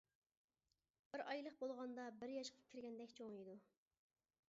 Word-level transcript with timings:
بىر 1.11 1.23
ئايلىق 1.27 1.61
بولغاندا 1.61 2.07
بىر 2.25 2.35
ياشقا 2.39 2.69
كىرگەندەك 2.73 3.15
چوڭىيىدۇ. 3.21 3.59